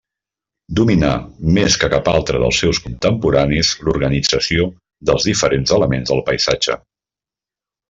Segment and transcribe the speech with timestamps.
[0.77, 1.09] Dominà,
[1.57, 4.67] més que cap altre dels seus contemporanis, l'organització
[5.11, 6.81] dels diferents elements del paisatge.